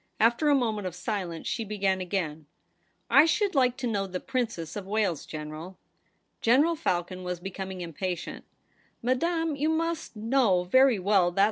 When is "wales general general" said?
4.87-6.75